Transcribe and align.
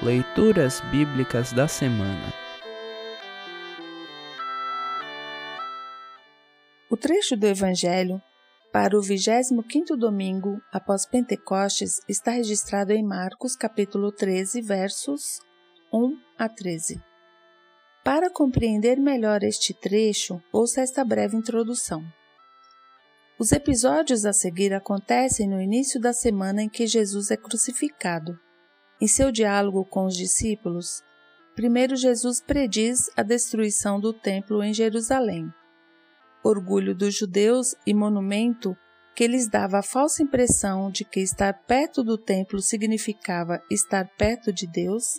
Leituras 0.00 0.80
Bíblicas 0.90 1.52
da 1.52 1.68
Semana 1.68 2.32
O 6.90 6.96
trecho 6.96 7.36
do 7.36 7.46
Evangelho 7.46 8.20
para 8.72 8.96
o 8.96 9.00
25º 9.00 9.94
domingo 9.96 10.60
após 10.72 11.06
Pentecostes 11.06 12.00
está 12.08 12.32
registrado 12.32 12.92
em 12.92 13.04
Marcos 13.04 13.54
capítulo 13.54 14.10
13, 14.10 14.62
versos 14.62 15.38
1 15.92 16.18
a 16.38 16.48
13. 16.48 17.00
Para 18.02 18.30
compreender 18.30 18.98
melhor 18.98 19.44
este 19.44 19.72
trecho, 19.74 20.42
ouça 20.50 20.80
esta 20.80 21.04
breve 21.04 21.36
introdução. 21.36 22.02
Os 23.38 23.52
episódios 23.52 24.24
a 24.24 24.32
seguir 24.32 24.72
acontecem 24.72 25.48
no 25.48 25.60
início 25.60 26.00
da 26.00 26.12
semana 26.12 26.62
em 26.62 26.68
que 26.68 26.86
Jesus 26.86 27.30
é 27.30 27.36
crucificado. 27.36 28.38
Em 29.02 29.08
seu 29.08 29.32
diálogo 29.32 29.84
com 29.84 30.04
os 30.04 30.16
discípulos, 30.16 31.02
primeiro 31.56 31.96
Jesus 31.96 32.40
prediz 32.40 33.10
a 33.16 33.24
destruição 33.24 33.98
do 33.98 34.12
templo 34.12 34.62
em 34.62 34.72
Jerusalém. 34.72 35.52
Orgulho 36.40 36.94
dos 36.94 37.12
judeus 37.12 37.74
e 37.84 37.92
monumento 37.92 38.76
que 39.16 39.26
lhes 39.26 39.48
dava 39.48 39.80
a 39.80 39.82
falsa 39.82 40.22
impressão 40.22 40.88
de 40.88 41.04
que 41.04 41.18
estar 41.18 41.52
perto 41.64 42.04
do 42.04 42.16
templo 42.16 42.62
significava 42.62 43.60
estar 43.68 44.08
perto 44.16 44.52
de 44.52 44.68
Deus. 44.68 45.18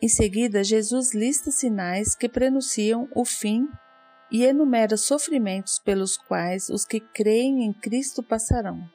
Em 0.00 0.08
seguida, 0.08 0.64
Jesus 0.64 1.14
lista 1.14 1.50
sinais 1.50 2.16
que 2.16 2.30
prenunciam 2.30 3.10
o 3.14 3.26
fim 3.26 3.68
e 4.32 4.42
enumera 4.42 4.96
sofrimentos 4.96 5.78
pelos 5.78 6.16
quais 6.16 6.70
os 6.70 6.86
que 6.86 7.00
creem 7.00 7.62
em 7.62 7.74
Cristo 7.74 8.22
passarão. 8.22 8.88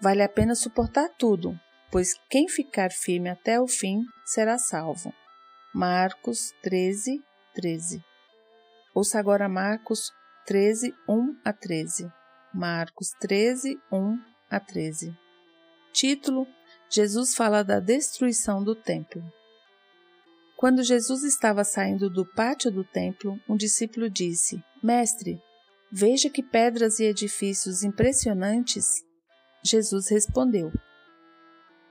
Vale 0.00 0.22
a 0.22 0.28
pena 0.30 0.54
suportar 0.54 1.10
tudo, 1.18 1.60
pois 1.90 2.14
quem 2.28 2.48
ficar 2.48 2.90
firme 2.90 3.28
até 3.28 3.60
o 3.60 3.66
fim 3.66 4.04
será 4.24 4.58
salvo. 4.58 5.12
Marcos 5.74 6.52
13, 6.62 7.22
13. 7.54 8.04
Ouça 8.94 9.18
agora 9.18 9.48
Marcos 9.48 10.10
13, 10.46 10.94
1 11.08 11.36
a 11.44 11.52
13. 11.52 12.12
Marcos 12.54 13.10
13, 13.20 13.78
1 13.92 14.18
a 14.50 14.58
13. 14.58 15.16
Título: 15.92 16.46
Jesus 16.90 17.34
fala 17.34 17.62
da 17.62 17.80
destruição 17.80 18.62
do 18.62 18.74
templo. 18.74 19.22
Quando 20.56 20.82
Jesus 20.82 21.22
estava 21.22 21.62
saindo 21.62 22.10
do 22.10 22.26
pátio 22.26 22.70
do 22.70 22.82
templo, 22.82 23.38
um 23.48 23.56
discípulo 23.56 24.10
disse: 24.10 24.62
Mestre, 24.82 25.40
veja 25.92 26.28
que 26.28 26.42
pedras 26.42 26.98
e 26.98 27.04
edifícios 27.04 27.82
impressionantes. 27.82 29.04
Jesus 29.62 30.08
respondeu: 30.08 30.72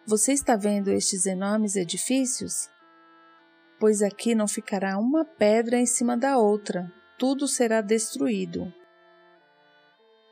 você 0.08 0.32
está 0.32 0.56
vendo 0.56 0.90
estes 0.90 1.26
enormes 1.26 1.76
edifícios? 1.76 2.70
Pois 3.78 4.02
aqui 4.02 4.34
não 4.34 4.48
ficará 4.48 4.98
uma 4.98 5.26
pedra 5.26 5.78
em 5.78 5.86
cima 5.86 6.16
da 6.16 6.38
outra, 6.38 6.90
tudo 7.20 7.46
será 7.46 7.82
destruído. 7.82 8.74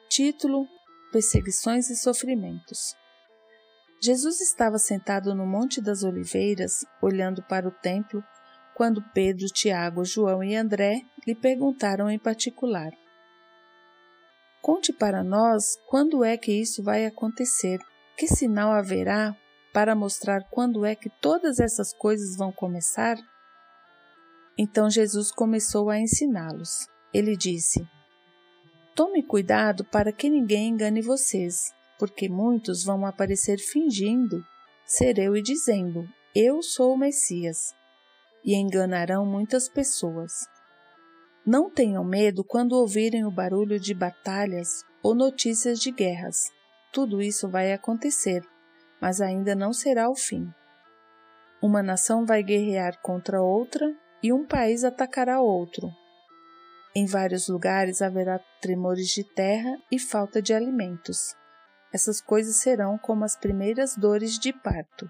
Título: 0.08 0.66
Perseguições 1.12 1.90
e 1.90 1.96
Sofrimentos. 1.98 2.96
Jesus 4.02 4.40
estava 4.40 4.78
sentado 4.78 5.36
no 5.36 5.46
Monte 5.46 5.82
das 5.82 6.04
Oliveiras, 6.04 6.86
olhando 7.02 7.44
para 7.44 7.68
o 7.68 7.72
templo, 7.72 8.24
quando 8.76 9.04
Pedro, 9.14 9.46
Tiago, 9.48 10.06
João 10.06 10.42
e 10.42 10.56
André 10.56 11.02
lhe 11.28 11.36
perguntaram 11.36 12.10
em 12.10 12.18
particular: 12.18 12.94
Conte 14.62 14.94
para 14.94 15.22
nós 15.22 15.78
quando 15.86 16.24
é 16.24 16.38
que 16.38 16.54
isso 16.54 16.82
vai 16.82 17.06
acontecer, 17.06 17.82
que 18.16 18.26
sinal 18.26 18.72
haverá 18.72 19.36
para 19.76 19.94
mostrar 19.94 20.46
quando 20.50 20.86
é 20.86 20.96
que 20.96 21.10
todas 21.10 21.60
essas 21.60 21.92
coisas 21.92 22.38
vão 22.38 22.50
começar? 22.50 23.18
Então 24.58 24.90
Jesus 24.90 25.34
começou 25.34 25.90
a 25.90 26.00
ensiná-los. 26.00 26.88
Ele 27.14 27.36
disse: 27.36 27.86
Tome 28.96 29.22
cuidado 29.22 29.84
para 29.84 30.14
que 30.14 30.30
ninguém 30.30 30.70
engane 30.70 31.02
vocês, 31.02 31.74
porque 32.00 32.30
muitos 32.30 32.86
vão 32.86 33.06
aparecer 33.06 33.58
fingindo 33.60 34.42
ser 34.86 35.20
eu 35.20 35.36
e 35.36 35.42
dizendo: 35.42 36.08
Eu 36.34 36.64
sou 36.64 36.94
o 36.94 36.98
Messias, 36.98 37.76
e 38.46 38.56
enganarão 38.56 39.26
muitas 39.26 39.68
pessoas. 39.68 40.48
Não 41.46 41.70
tenham 41.70 42.06
medo 42.06 42.46
quando 42.46 42.78
ouvirem 42.78 43.26
o 43.26 43.32
barulho 43.32 43.78
de 43.78 43.94
batalhas 43.94 44.86
ou 45.04 45.14
notícias 45.14 45.82
de 45.82 45.92
guerras. 45.92 46.50
Tudo 46.94 47.22
isso 47.22 47.50
vai 47.50 47.74
acontecer, 47.74 48.42
mas 49.02 49.22
ainda 49.22 49.56
não 49.56 49.74
será 49.74 50.10
o 50.10 50.16
fim. 50.16 50.52
Uma 51.62 51.82
nação 51.82 52.26
vai 52.26 52.44
guerrear 52.44 53.00
contra 53.02 53.42
outra 53.42 53.96
e 54.22 54.32
um 54.32 54.46
país 54.46 54.84
atacará 54.84 55.40
outro. 55.42 55.90
Em 56.96 57.06
vários 57.06 57.48
lugares 57.48 58.02
haverá 58.02 58.40
tremores 58.62 59.10
de 59.10 59.24
terra 59.24 59.78
e 59.92 60.00
falta 60.00 60.42
de 60.42 60.54
alimentos. 60.54 61.36
Essas 61.94 62.22
coisas 62.22 62.58
serão 62.58 62.98
como 62.98 63.26
as 63.26 63.36
primeiras 63.36 63.96
dores 63.98 64.40
de 64.40 64.54
parto. 64.54 65.10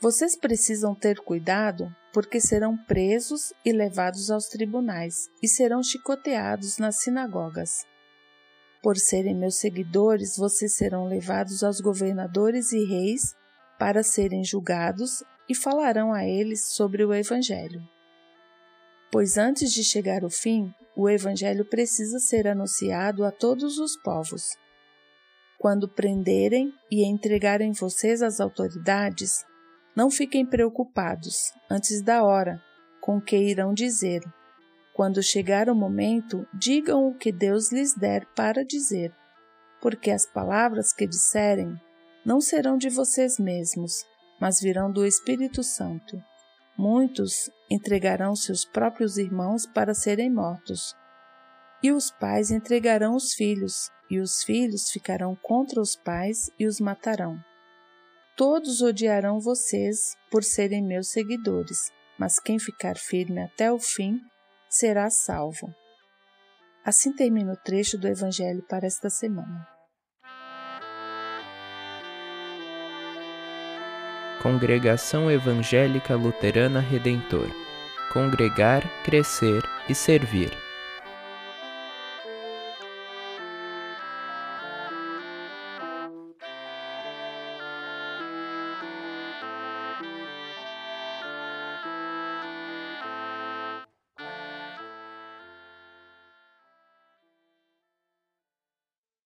Vocês 0.00 0.36
precisam 0.36 0.94
ter 0.94 1.18
cuidado 1.20 1.94
porque 2.12 2.38
serão 2.38 2.76
presos 2.76 3.52
e 3.64 3.72
levados 3.72 4.30
aos 4.30 4.46
tribunais 4.48 5.30
e 5.42 5.48
serão 5.48 5.82
chicoteados 5.82 6.78
nas 6.78 7.00
sinagogas. 7.00 7.86
Por 8.84 8.98
serem 8.98 9.34
meus 9.34 9.56
seguidores, 9.56 10.36
vocês 10.36 10.74
serão 10.74 11.06
levados 11.06 11.64
aos 11.64 11.80
governadores 11.80 12.70
e 12.70 12.84
reis 12.84 13.34
para 13.78 14.02
serem 14.02 14.44
julgados 14.44 15.24
e 15.48 15.54
falarão 15.54 16.12
a 16.12 16.22
eles 16.26 16.66
sobre 16.66 17.02
o 17.02 17.14
Evangelho. 17.14 17.82
Pois 19.10 19.38
antes 19.38 19.72
de 19.72 19.82
chegar 19.82 20.22
o 20.22 20.28
fim, 20.28 20.70
o 20.94 21.08
Evangelho 21.08 21.64
precisa 21.64 22.18
ser 22.18 22.46
anunciado 22.46 23.24
a 23.24 23.30
todos 23.30 23.78
os 23.78 23.96
povos. 23.96 24.54
Quando 25.58 25.88
prenderem 25.88 26.70
e 26.90 27.06
entregarem 27.06 27.72
vocês 27.72 28.20
às 28.20 28.38
autoridades, 28.38 29.46
não 29.96 30.10
fiquem 30.10 30.44
preocupados 30.44 31.54
antes 31.70 32.02
da 32.02 32.22
hora 32.22 32.62
com 33.00 33.16
o 33.16 33.22
que 33.22 33.34
irão 33.34 33.72
dizer, 33.72 34.20
quando 34.94 35.20
chegar 35.20 35.68
o 35.68 35.74
momento, 35.74 36.46
digam 36.54 37.08
o 37.08 37.14
que 37.14 37.32
Deus 37.32 37.72
lhes 37.72 37.94
der 37.94 38.24
para 38.34 38.64
dizer, 38.64 39.12
porque 39.82 40.08
as 40.08 40.24
palavras 40.24 40.92
que 40.92 41.04
disserem 41.04 41.74
não 42.24 42.40
serão 42.40 42.78
de 42.78 42.88
vocês 42.88 43.36
mesmos, 43.36 44.06
mas 44.40 44.60
virão 44.60 44.90
do 44.90 45.04
Espírito 45.04 45.64
Santo. 45.64 46.22
Muitos 46.78 47.50
entregarão 47.68 48.36
seus 48.36 48.64
próprios 48.64 49.18
irmãos 49.18 49.66
para 49.66 49.94
serem 49.94 50.32
mortos, 50.32 50.94
e 51.82 51.90
os 51.90 52.12
pais 52.12 52.52
entregarão 52.52 53.16
os 53.16 53.34
filhos, 53.34 53.90
e 54.08 54.20
os 54.20 54.44
filhos 54.44 54.90
ficarão 54.90 55.36
contra 55.42 55.80
os 55.80 55.96
pais 55.96 56.50
e 56.58 56.66
os 56.66 56.78
matarão. 56.78 57.36
Todos 58.36 58.80
odiarão 58.80 59.40
vocês 59.40 60.16
por 60.30 60.44
serem 60.44 60.84
meus 60.84 61.08
seguidores, 61.08 61.90
mas 62.16 62.38
quem 62.38 62.60
ficar 62.60 62.96
firme 62.96 63.42
até 63.42 63.72
o 63.72 63.78
fim 63.78 64.20
será 64.74 65.08
salvo. 65.08 65.72
Assim 66.84 67.12
termina 67.12 67.52
o 67.52 67.56
trecho 67.56 67.96
do 67.96 68.08
Evangelho 68.08 68.62
para 68.68 68.86
esta 68.86 69.08
semana. 69.08 69.66
Congregação 74.42 75.30
Evangélica 75.30 76.14
Luterana 76.14 76.80
Redentor 76.80 77.48
Congregar, 78.12 78.82
Crescer 79.02 79.60
e 79.88 79.94
Servir. 79.94 80.63